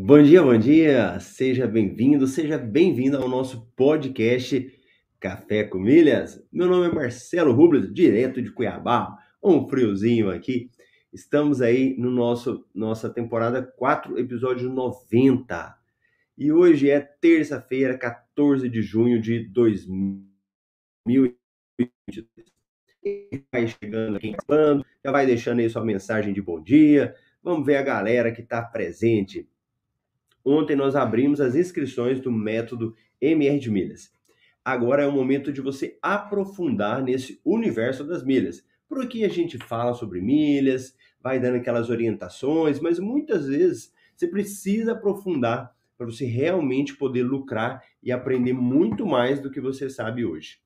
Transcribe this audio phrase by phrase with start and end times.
[0.00, 1.18] Bom dia, bom dia!
[1.18, 4.72] Seja bem-vindo, seja bem-vindo ao nosso podcast
[5.18, 6.40] Café com Milhas.
[6.52, 10.70] Meu nome é Marcelo Rubles, direto de Cuiabá, um friozinho aqui.
[11.12, 15.76] Estamos aí no nosso nossa temporada 4, episódio 90.
[16.38, 21.34] E hoje é terça-feira, 14 de junho de 2022.
[23.52, 24.32] Vai chegando aqui,
[25.04, 27.16] já vai deixando aí sua mensagem de bom dia.
[27.42, 29.48] Vamos ver a galera que está presente.
[30.48, 34.10] Ontem nós abrimos as inscrições do método MR de milhas.
[34.64, 38.64] Agora é o momento de você aprofundar nesse universo das milhas.
[38.88, 44.26] Por aqui a gente fala sobre milhas, vai dando aquelas orientações, mas muitas vezes você
[44.26, 50.24] precisa aprofundar para você realmente poder lucrar e aprender muito mais do que você sabe
[50.24, 50.60] hoje.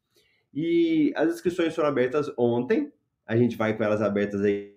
[0.55, 2.93] E as inscrições foram abertas ontem,
[3.27, 4.77] a gente vai com elas abertas aí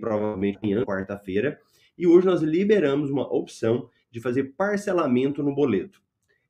[0.00, 1.60] provavelmente amanhã, quarta-feira,
[1.98, 6.00] e hoje nós liberamos uma opção de fazer parcelamento no boleto.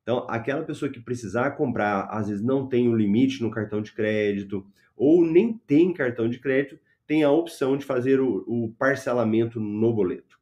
[0.03, 3.91] Então, aquela pessoa que precisar comprar, às vezes não tem um limite no cartão de
[3.91, 9.59] crédito, ou nem tem cartão de crédito, tem a opção de fazer o, o parcelamento
[9.59, 10.39] no boleto.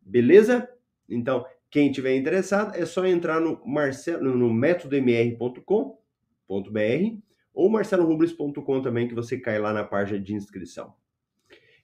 [0.00, 0.68] Beleza?
[1.08, 7.18] Então, quem tiver interessado, é só entrar no, marcelo, no métodomr.com.br
[7.52, 10.94] ou marcelorubles.com também, que você cai lá na página de inscrição.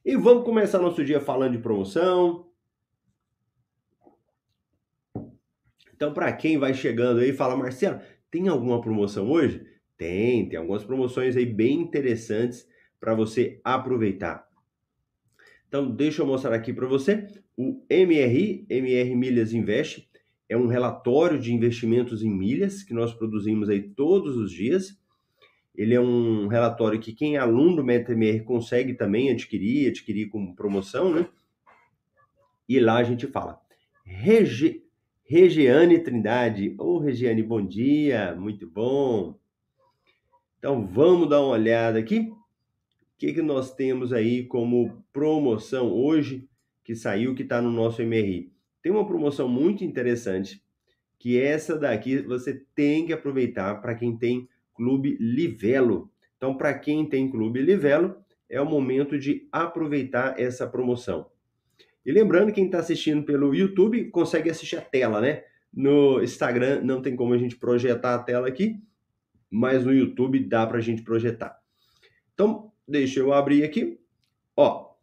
[0.05, 2.50] E vamos começar nosso dia falando de promoção,
[6.01, 8.01] Então, para quem vai chegando aí fala, Marcelo,
[8.31, 9.67] tem alguma promoção hoje?
[9.99, 12.67] Tem, tem algumas promoções aí bem interessantes
[12.99, 14.49] para você aproveitar.
[15.69, 17.27] Então, deixa eu mostrar aqui para você.
[17.55, 20.09] O MRI, MR Milhas Invest,
[20.49, 24.99] é um relatório de investimentos em milhas que nós produzimos aí todos os dias.
[25.75, 30.55] Ele é um relatório que quem é aluno do MetaMR consegue também adquirir, adquirir com
[30.55, 31.29] promoção, né?
[32.67, 33.61] E lá a gente fala.
[35.31, 36.75] Regiane Trindade.
[36.77, 39.39] Ô, oh, Regiane, bom dia, muito bom.
[40.59, 42.19] Então, vamos dar uma olhada aqui.
[42.19, 42.37] O
[43.17, 46.49] que, que nós temos aí como promoção hoje
[46.83, 48.53] que saiu, que está no nosso MRI?
[48.83, 50.61] Tem uma promoção muito interessante,
[51.17, 56.11] que essa daqui você tem que aproveitar para quem tem Clube Livelo.
[56.39, 58.17] Então, para quem tem Clube Livelo,
[58.49, 61.31] é o momento de aproveitar essa promoção.
[62.05, 65.43] E lembrando, quem está assistindo pelo YouTube consegue assistir a tela, né?
[65.73, 68.81] No Instagram não tem como a gente projetar a tela aqui,
[69.51, 71.61] mas no YouTube dá para a gente projetar.
[72.35, 74.01] Então, deixa eu abrir aqui.
[74.57, 74.95] Ó,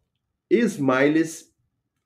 [0.50, 1.54] Smiles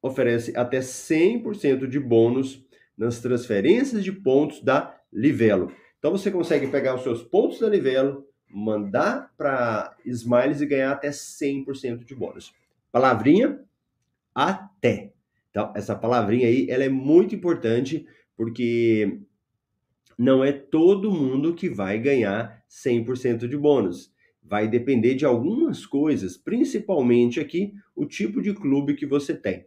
[0.00, 2.64] oferece até 100% de bônus
[2.97, 5.72] nas transferências de pontos da Livelo.
[5.98, 11.10] Então, você consegue pegar os seus pontos da Livelo, mandar para Smiles e ganhar até
[11.10, 12.52] 100% de bônus.
[12.91, 13.60] Palavrinha
[14.34, 15.12] até.
[15.50, 18.06] Então, essa palavrinha aí, ela é muito importante
[18.37, 19.20] porque
[20.19, 24.12] não é todo mundo que vai ganhar 100% de bônus.
[24.43, 29.67] Vai depender de algumas coisas, principalmente aqui o tipo de clube que você tem.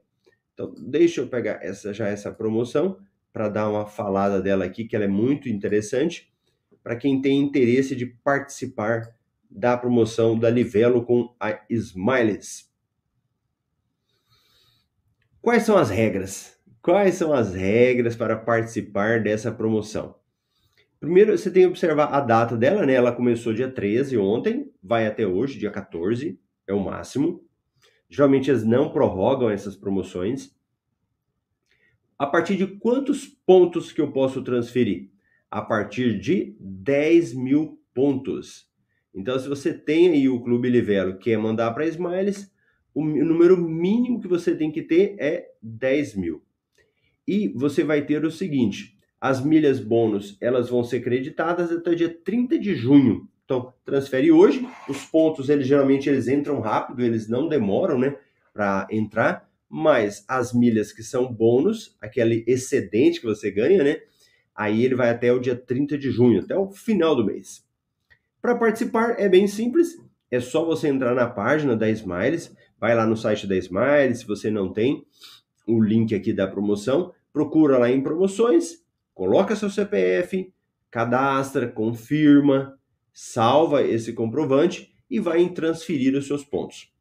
[0.53, 2.97] Então, deixa eu pegar essa já essa promoção
[3.31, 6.31] para dar uma falada dela aqui, que ela é muito interessante
[6.81, 9.13] para quem tem interesse de participar
[9.49, 12.71] da promoção da Livelo com a Smiles.
[15.45, 16.57] Quais são as regras?
[16.81, 20.15] Quais são as regras para participar dessa promoção?
[20.99, 22.93] Primeiro, você tem que observar a data dela, né?
[22.93, 27.45] Ela começou dia 13 ontem, vai até hoje, dia 14, é o máximo.
[28.09, 30.49] Geralmente eles não prorrogam essas promoções.
[32.17, 35.11] A partir de quantos pontos que eu posso transferir?
[35.51, 38.67] A partir de 10 mil pontos.
[39.13, 42.51] Então, se você tem aí o Clube Livelo, quer mandar para Smiles,
[42.95, 46.41] o número mínimo que você tem que ter é 10 mil.
[47.27, 51.95] E você vai ter o seguinte: as milhas bônus elas vão ser creditadas até o
[51.95, 53.27] dia 30 de junho.
[53.43, 54.67] Então, transfere hoje.
[54.87, 58.17] Os pontos, eles geralmente eles entram rápido, eles não demoram, né,
[58.53, 59.47] para entrar.
[59.69, 63.97] Mas as milhas que são bônus, aquele excedente que você ganha, né,
[64.55, 67.65] aí ele vai até o dia 30 de junho, até o final do mês.
[68.41, 69.97] Para participar é bem simples,
[70.31, 74.27] é só você entrar na página da Smiles, vai lá no site da Smiles, se
[74.27, 75.05] você não tem
[75.67, 78.83] o link aqui da promoção, procura lá em promoções,
[79.13, 80.53] coloca seu CPF,
[80.91, 82.79] cadastra, confirma,
[83.11, 86.93] salva esse comprovante e vai em transferir os seus pontos.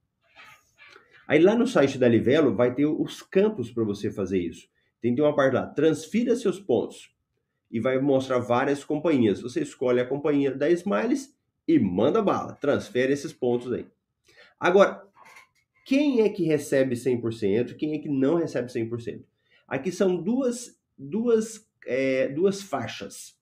[1.26, 4.68] Aí lá no site da Livelo vai ter os campos para você fazer isso.
[5.00, 7.10] Tem uma parte lá, transfira seus pontos
[7.70, 9.40] e vai mostrar várias companhias.
[9.40, 11.34] Você escolhe a companhia da Smiles
[11.66, 13.86] e manda bala, transfere esses pontos aí.
[14.58, 15.02] Agora,
[15.84, 17.76] quem é que recebe 100%?
[17.76, 19.22] Quem é que não recebe 100%?
[19.68, 23.36] Aqui são duas, duas, é, duas faixas.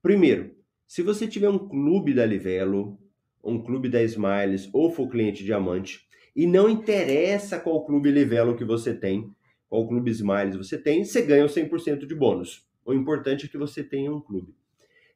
[0.00, 0.54] Primeiro,
[0.86, 2.98] se você tiver um clube da Livelo,
[3.42, 8.64] um clube da Smiles ou for cliente diamante, e não interessa qual clube Livelo que
[8.64, 9.34] você tem,
[9.68, 12.66] qual clube Smiles você tem, você ganha o 100% de bônus.
[12.84, 14.54] O importante é que você tenha um clube.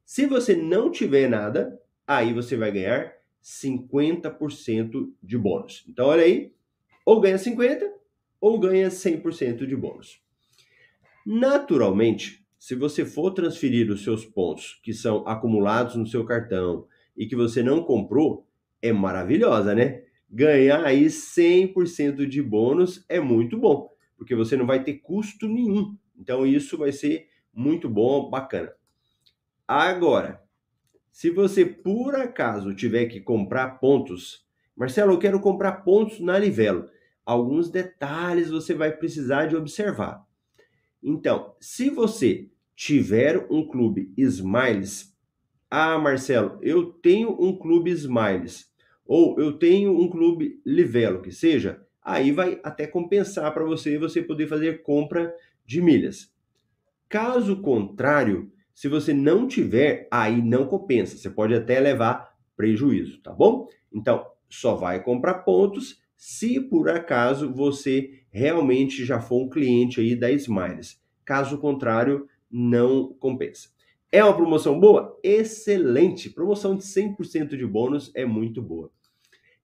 [0.05, 5.85] Se você não tiver nada, aí você vai ganhar 50% de bônus.
[5.89, 6.53] Então, olha aí,
[7.05, 7.91] ou ganha 50%
[8.41, 10.21] ou ganha 100% de bônus.
[11.25, 16.87] Naturalmente, se você for transferir os seus pontos que são acumulados no seu cartão
[17.17, 18.47] e que você não comprou,
[18.81, 20.03] é maravilhosa, né?
[20.29, 25.97] Ganhar aí 100% de bônus é muito bom, porque você não vai ter custo nenhum.
[26.19, 28.73] Então, isso vai ser muito bom, bacana.
[29.67, 30.42] Agora,
[31.13, 36.89] se você por acaso tiver que comprar pontos, Marcelo, eu quero comprar pontos na Livelo.
[37.25, 40.27] Alguns detalhes você vai precisar de observar.
[41.03, 45.15] Então, se você tiver um clube Smiles,
[45.71, 48.73] ah, Marcelo, eu tenho um clube Smiles,
[49.05, 54.23] ou eu tenho um clube Livelo, que seja, aí vai até compensar para você você
[54.23, 55.35] poder fazer compra
[55.67, 56.33] de milhas.
[57.09, 61.17] Caso contrário, se você não tiver, aí não compensa.
[61.17, 63.69] Você pode até levar prejuízo, tá bom?
[63.93, 70.15] Então, só vai comprar pontos se por acaso você realmente já for um cliente aí
[70.15, 71.01] da Smiles.
[71.25, 73.69] Caso contrário, não compensa.
[74.11, 75.19] É uma promoção boa?
[75.23, 76.29] Excelente!
[76.31, 78.91] Promoção de 100% de bônus é muito boa.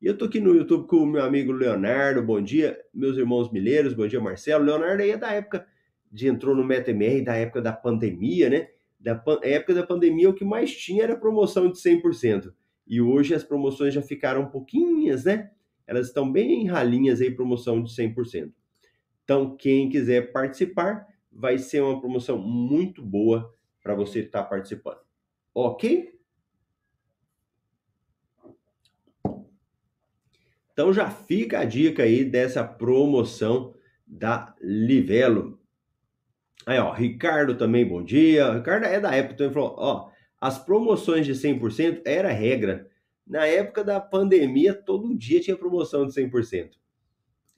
[0.01, 2.23] E eu tô aqui no YouTube com o meu amigo Leonardo.
[2.23, 3.95] Bom dia, meus irmãos milheiros.
[3.95, 4.65] Bom dia, Marcelo.
[4.65, 5.67] Leonardo aí é da época
[6.11, 8.69] de entrou no MetaMR da época da pandemia, né?
[8.99, 12.53] Da época da pandemia, o que mais tinha era promoção de 100%.
[12.87, 15.51] E hoje as promoções já ficaram pouquinhas, né?
[15.87, 18.53] Elas estão bem ralinhas aí, promoção de 100%.
[19.25, 24.99] Então, quem quiser participar, vai ser uma promoção muito boa para você estar tá participando.
[25.55, 26.19] Ok?
[30.79, 33.75] Então já fica a dica aí dessa promoção
[34.07, 35.58] da Livelo.
[36.67, 38.53] Aí, ó, Ricardo também, bom dia.
[38.53, 40.11] Ricardo é da época, então ele falou, ó,
[40.41, 42.89] as promoções de 100% era regra.
[43.27, 46.71] Na época da pandemia, todo dia tinha promoção de 100%.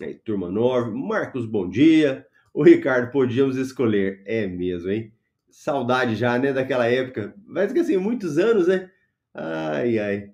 [0.01, 2.27] Aí, turma 9, Marcos, bom dia.
[2.53, 4.23] O Ricardo, podíamos escolher.
[4.25, 5.13] É mesmo, hein?
[5.51, 7.35] Saudade já, né, daquela época.
[7.47, 8.91] Mas que assim, muitos anos, né?
[9.35, 10.31] Ai, ai.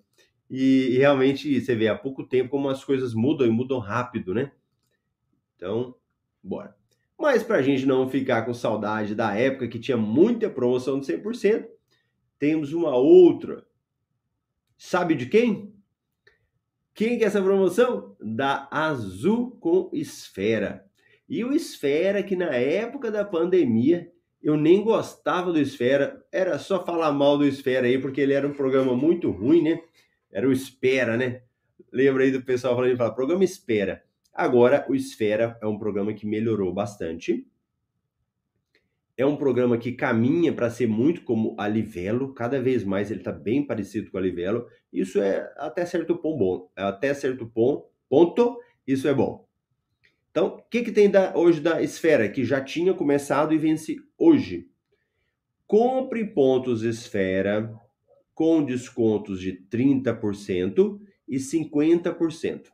[0.48, 4.32] E, e realmente, você vê, há pouco tempo como as coisas mudam e mudam rápido,
[4.32, 4.52] né?
[5.56, 5.94] Então,
[6.42, 6.74] bora.
[7.18, 11.06] Mas para a gente não ficar com saudade da época que tinha muita promoção de
[11.06, 11.66] 100%,
[12.38, 13.66] temos uma outra.
[14.76, 15.74] Sabe de quem?
[16.92, 18.16] Quem que é essa promoção?
[18.20, 20.86] Da Azul com Esfera.
[21.28, 24.10] E o Esfera, que na época da pandemia,
[24.42, 28.46] eu nem gostava do Esfera, era só falar mal do Esfera aí, porque ele era
[28.46, 29.80] um programa muito ruim, né?
[30.30, 31.42] Era o Espera, né?
[31.92, 34.05] Lembra aí do pessoal falando, fala, programa Espera.
[34.36, 37.46] Agora, o Esfera é um programa que melhorou bastante.
[39.16, 43.20] É um programa que caminha para ser muito como a Livelo, cada vez mais ele
[43.20, 44.66] está bem parecido com a Livelo.
[44.92, 49.46] Isso é até certo ponto bom, até certo ponto, ponto isso é bom.
[50.30, 53.96] Então, o que, que tem da, hoje da Esfera, que já tinha começado e vence
[54.18, 54.68] hoje?
[55.66, 57.74] Compre pontos Esfera
[58.34, 62.66] com descontos de 30% e 50%.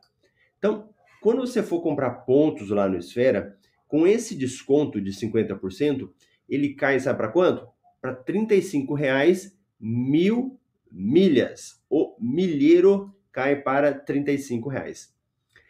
[0.59, 0.92] Então,
[1.23, 6.09] quando você for comprar pontos lá no Esfera, com esse desconto de 50%,
[6.49, 7.65] ele cai, sabe para quanto?
[8.01, 10.59] Para R$ reais mil
[10.91, 11.81] milhas.
[11.89, 15.15] O milheiro cai para R$ reais.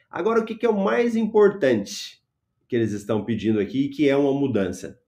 [0.09, 2.19] Agora, o que, que é o mais importante
[2.67, 4.99] que eles estão pedindo aqui, que é uma mudança?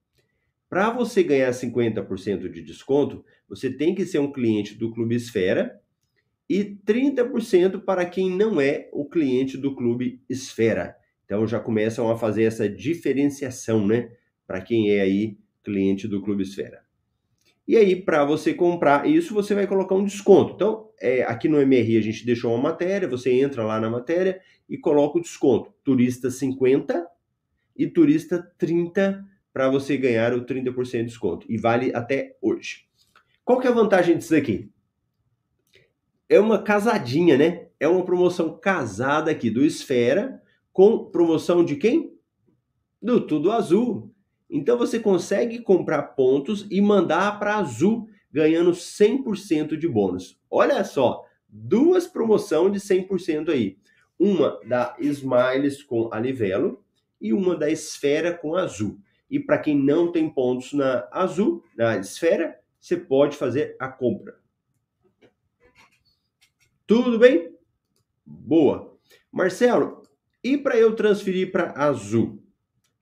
[0.69, 5.81] Para você ganhar 50% de desconto, você tem que ser um cliente do Clube Esfera
[6.49, 10.95] e 30% para quem não é o cliente do Clube Esfera.
[11.25, 14.11] Então já começam a fazer essa diferenciação, né?
[14.45, 16.85] Para quem é aí cliente do Clube Esfera.
[17.67, 20.53] E aí, para você comprar isso, você vai colocar um desconto.
[20.53, 24.39] Então, é, aqui no MRI a gente deixou uma matéria, você entra lá na matéria
[24.69, 25.73] e coloca o desconto.
[25.83, 27.07] Turista 50
[27.75, 31.47] e turista 30 para você ganhar o 30% de desconto.
[31.49, 32.85] E vale até hoje.
[33.43, 34.69] Qual que é a vantagem disso aqui?
[36.27, 37.67] É uma casadinha, né?
[37.79, 40.41] É uma promoção casada aqui do Esfera
[40.73, 42.13] com promoção de quem?
[43.01, 44.11] Do Tudo Azul.
[44.49, 50.39] Então você consegue comprar pontos e mandar para Azul, ganhando 100% de bônus.
[50.49, 53.77] Olha só, duas promoções de 100% aí.
[54.17, 56.83] Uma da Smiles com a Livelo
[57.21, 58.97] e uma da Esfera com Azul.
[59.29, 64.44] E para quem não tem pontos na Azul, na Esfera, você pode fazer a compra.
[66.87, 67.57] Tudo bem?
[68.23, 68.95] Boa.
[69.31, 70.03] Marcelo,
[70.43, 72.43] e para eu transferir para Azul?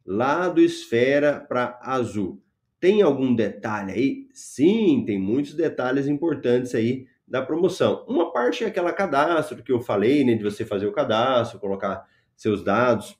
[0.06, 2.42] Lá do Esfera para Azul.
[2.80, 4.28] Tem algum detalhe aí?
[4.34, 8.06] Sim, tem muitos detalhes importantes aí da promoção.
[8.08, 12.08] Uma parte é aquela cadastro que eu falei, né, de você fazer o cadastro, colocar
[12.38, 13.18] seus dados.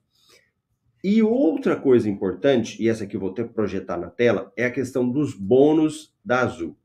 [1.04, 4.66] E outra coisa importante, e essa aqui eu vou ter que projetar na tela, é
[4.66, 6.78] a questão dos bônus da Azul.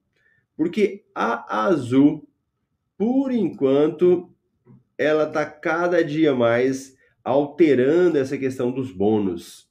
[0.57, 2.29] Porque a Azul,
[2.99, 4.29] por enquanto,
[4.99, 9.71] ela está cada dia mais alterando essa questão dos bônus.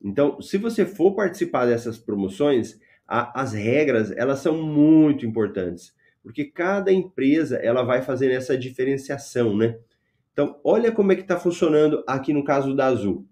[0.00, 6.44] Então, se você for participar dessas promoções, a, as regras elas são muito importantes, porque
[6.44, 9.78] cada empresa ela vai fazer essa diferenciação, né?
[10.32, 13.26] Então, olha como é que está funcionando aqui no caso da Azul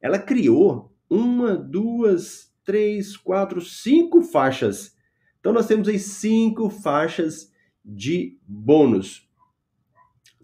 [0.00, 4.96] ela criou uma, duas, três, quatro, cinco faixas.
[5.40, 7.50] Então nós temos aí cinco faixas
[7.88, 9.26] de bônus.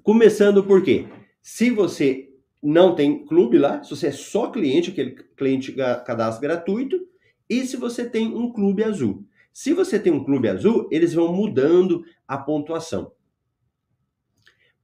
[0.02, 1.06] Começando por quê?
[1.42, 2.32] Se você
[2.62, 7.06] não tem clube lá, se você é só cliente, aquele cliente cadastro gratuito,
[7.48, 9.26] e se você tem um clube azul.
[9.52, 13.12] Se você tem um clube azul, eles vão mudando a pontuação.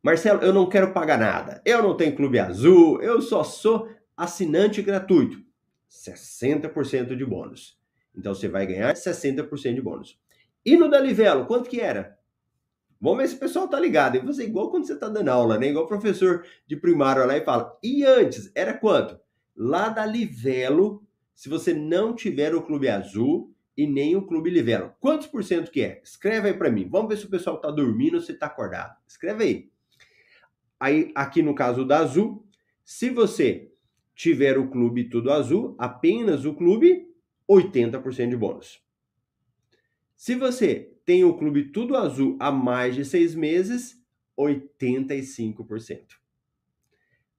[0.02, 1.62] Marcelo, eu não quero pagar nada.
[1.64, 5.43] Eu não tenho clube azul, eu só sou assinante gratuito,
[5.90, 7.79] 60% de bônus.
[8.14, 10.21] Então você vai ganhar 60% de bônus.
[10.64, 12.20] E no da Livelo, quanto que era?
[13.00, 14.16] Vamos ver se o pessoal tá ligado.
[14.16, 15.69] E você igual quando você tá dando aula, né?
[15.69, 19.19] Igual o professor de primário lá e fala: "E antes era quanto?"
[19.57, 21.02] Lá da Livelo,
[21.35, 24.92] se você não tiver o Clube Azul e nem o Clube Livelo.
[25.00, 26.00] Quantos por cento que é?
[26.04, 26.88] Escreve aí para mim.
[26.88, 28.95] Vamos ver se o pessoal tá dormindo ou se tá acordado.
[29.09, 29.71] Escreve aí.
[30.78, 32.45] Aí aqui no caso da Azul,
[32.85, 33.71] se você
[34.14, 37.09] tiver o clube tudo azul, apenas o clube,
[37.49, 38.83] 80% de bônus.
[40.21, 43.99] Se você tem o clube tudo azul há mais de seis meses,
[44.39, 46.09] 85%.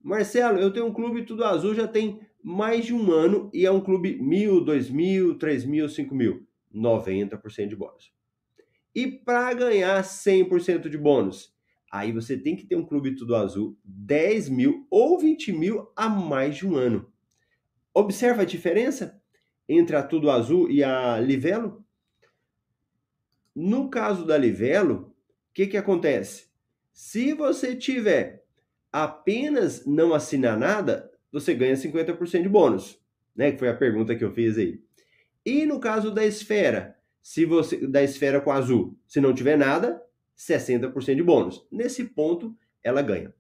[0.02, 3.72] Marcelo, eu tenho um clube tudo azul já tem mais de um ano e é
[3.72, 8.12] um clube mil, dois mil, três mil, cinco mil, 90% de bônus.
[8.96, 11.56] E para ganhar 100% de bônus,
[11.92, 16.10] Aí você tem que ter um clube tudo azul, 10 mil ou 20 mil a
[16.10, 17.12] mais de um ano.
[17.94, 19.22] Observa a diferença
[19.70, 21.86] entre a tudo azul e a Livelo?
[23.56, 25.14] No caso da Livelo,
[25.50, 26.48] o que, que acontece?
[26.94, 28.46] Se você tiver
[28.92, 33.00] apenas não assinar nada, você ganha 50% de bônus,
[33.36, 33.52] né?
[33.52, 34.82] Que foi a pergunta que eu fiz aí.
[35.46, 40.02] E no caso da esfera, se você da esfera com azul, se não tiver nada,
[40.38, 41.66] 60% de bônus.
[41.72, 43.34] Nesse ponto, ela ganha.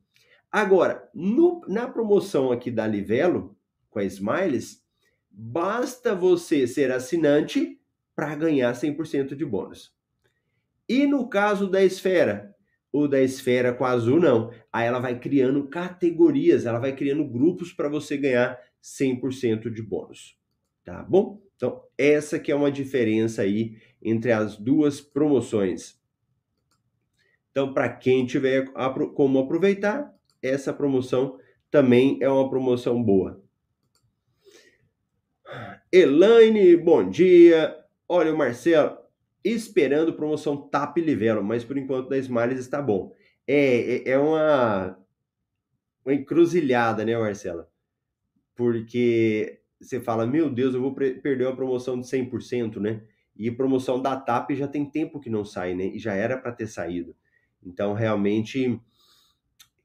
[0.51, 3.58] Agora, no, na promoção aqui da Livelo,
[3.89, 4.84] com a Smiles,
[5.30, 7.80] basta você ser assinante
[8.15, 9.94] para ganhar 100% de bônus.
[10.92, 12.54] E no caso da Esfera,
[12.92, 14.52] o da Esfera com Azul não.
[14.74, 20.38] Aí ela vai criando categorias, ela vai criando grupos para você ganhar 100% de bônus.
[20.84, 21.42] Tá bom?
[21.56, 25.98] Então, essa que é uma diferença aí entre as duas promoções.
[27.52, 28.66] Então, para quem tiver
[29.16, 33.42] como aproveitar, essa promoção também é uma promoção boa.
[35.90, 37.78] Elaine, bom dia.
[38.10, 39.00] Olha, o Marcelo,
[39.44, 43.14] esperando promoção TAP Livelo, mas por enquanto da Smiles está bom.
[43.48, 44.98] É, é, é uma,
[46.06, 47.70] uma encruzilhada, né, Marcela?
[48.56, 53.02] Porque você fala, meu Deus, eu vou perder uma promoção de 100%, né?
[53.36, 55.86] E promoção da TAP já tem tempo que não sai, né?
[55.86, 57.16] E já era para ter saído.
[57.64, 58.80] Então, realmente,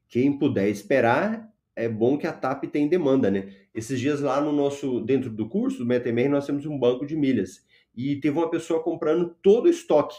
[0.07, 3.53] quem puder esperar, é bom que a TAP tem demanda, né?
[3.73, 7.15] Esses dias lá no nosso, dentro do curso do MetaMR, nós temos um banco de
[7.15, 7.65] milhas.
[7.97, 10.15] E teve uma pessoa comprando todo o estoque.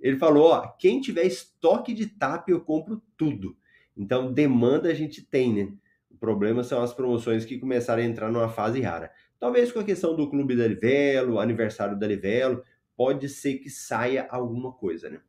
[0.00, 3.54] Ele falou, ó, quem tiver estoque de TAP, eu compro tudo.
[3.94, 5.72] Então, demanda a gente tem, né?
[6.10, 9.12] O problema são as promoções que começaram a entrar numa fase rara.
[9.38, 12.64] Talvez com a questão do clube da Livelo, aniversário da Livelo,
[12.96, 15.20] pode ser que saia alguma coisa, né?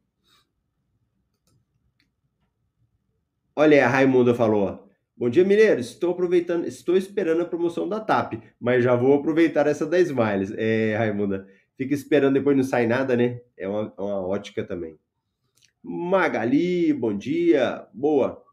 [3.53, 4.89] Olha, a Raimunda falou,
[5.21, 5.79] Bom dia, Mineiro.
[5.79, 10.51] Estou aproveitando, estou esperando a promoção da TAP, mas já vou aproveitar essa da Smiles.
[10.57, 11.47] É, Raimunda,
[11.81, 13.41] fica esperando, depois não sai nada, né?
[13.57, 14.99] É uma, uma ótica também.
[15.81, 17.87] Magali, bom dia.
[17.91, 18.43] Boa.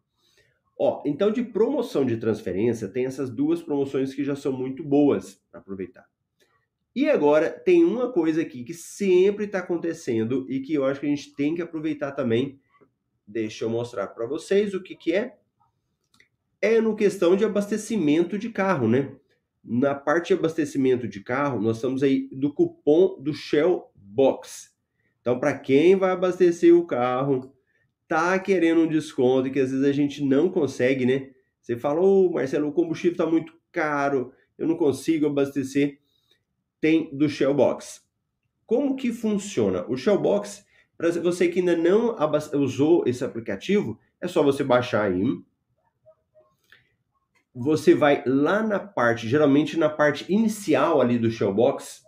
[0.78, 5.42] Ó, então de promoção de transferência, tem essas duas promoções que já são muito boas
[5.50, 6.06] para aproveitar.
[6.96, 11.06] E agora tem uma coisa aqui que sempre está acontecendo e que eu acho que
[11.06, 12.58] a gente tem que aproveitar também.
[13.26, 15.36] Deixa eu mostrar para vocês o que, que é.
[16.62, 19.14] É no questão de abastecimento de carro, né?
[19.70, 24.74] Na parte de abastecimento de carro, nós estamos aí do cupom do Shell Box.
[25.20, 27.52] Então, para quem vai abastecer o carro,
[28.08, 31.32] tá querendo um desconto que às vezes a gente não consegue, né?
[31.60, 35.98] Você falou, oh, Marcelo, o combustível está muito caro, eu não consigo abastecer.
[36.80, 38.00] Tem do Shellbox.
[38.64, 39.84] Como que funciona?
[39.86, 40.64] O Shellbox,
[40.96, 42.16] para você que ainda não
[42.54, 45.22] usou esse aplicativo, é só você baixar aí.
[47.60, 52.04] Você vai lá na parte, geralmente na parte inicial ali do Shellbox,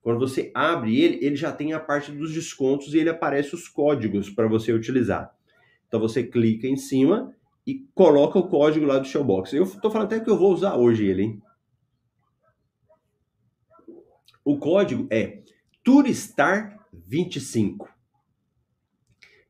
[0.00, 3.66] quando você abre ele, ele já tem a parte dos descontos e ele aparece os
[3.66, 5.34] códigos para você utilizar.
[5.88, 7.34] Então você clica em cima
[7.66, 9.52] e coloca o código lá do Showbox.
[9.52, 11.42] Eu estou falando até que eu vou usar hoje ele, hein?
[14.44, 15.42] O código é
[15.84, 17.88] Turistar25.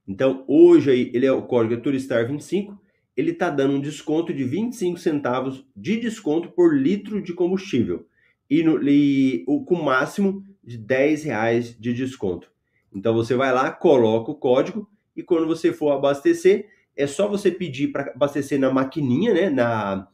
[0.08, 2.78] Então, hoje aí, ele é o código é Turistar25,
[3.16, 8.06] ele está dando um desconto de 25 centavos de desconto por litro de combustível
[8.50, 12.50] e, no, e o, com máximo de 10 reais de desconto.
[12.92, 17.50] Então você vai lá, coloca o código e quando você for abastecer, é só você
[17.50, 19.50] pedir para abastecer na maquininha, né?
[19.50, 20.08] Na,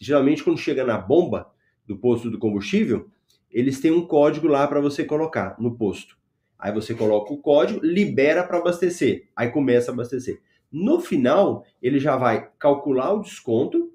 [0.00, 1.50] geralmente quando chega na bomba
[1.86, 3.08] do posto do combustível,
[3.50, 6.18] eles têm um código lá para você colocar no posto.
[6.58, 10.40] Aí você coloca o código, libera para abastecer, aí começa a abastecer.
[10.70, 13.92] No final, ele já vai calcular o desconto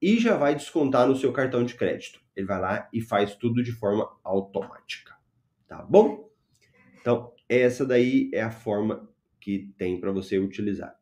[0.00, 2.20] e já vai descontar no seu cartão de crédito.
[2.34, 5.14] Ele vai lá e faz tudo de forma automática.
[5.66, 6.30] Tá bom?
[7.00, 9.08] Então, essa daí é a forma
[9.40, 10.96] que tem para você utilizar.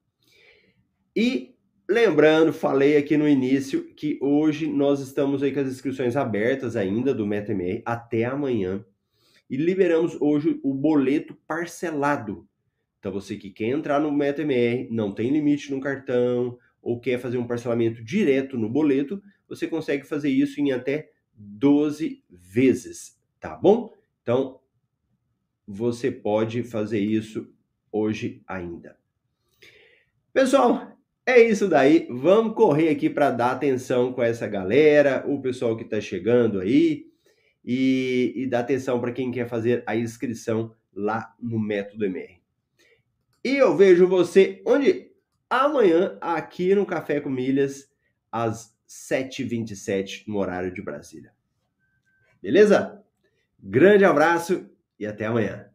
[1.17, 1.55] E
[1.89, 7.15] lembrando, falei aqui no início que hoje nós estamos aí com as inscrições abertas ainda
[7.15, 8.85] do MetaMR até amanhã.
[9.49, 12.49] E liberamos hoje o boleto parcelado.
[13.05, 17.37] Então você que quer entrar no MetaMR, não tem limite no cartão, ou quer fazer
[17.37, 23.93] um parcelamento direto no boleto, você consegue fazer isso em até 12 vezes, tá bom?
[24.23, 24.59] Então,
[25.69, 27.53] você pode fazer isso
[27.93, 28.97] hoje ainda.
[30.33, 32.07] Pessoal, é isso daí.
[32.09, 37.05] Vamos correr aqui para dar atenção com essa galera, o pessoal que está chegando aí,
[37.63, 42.44] e, e dar atenção para quem quer fazer a inscrição lá no Método MR.
[43.45, 45.15] E eu vejo você onde?
[45.63, 47.89] amanhã aqui no Café com Milhas,
[48.31, 51.33] às 7h27 no horário de Brasília.
[52.43, 53.03] Beleza?
[53.59, 55.71] Grande abraço e até amanhã.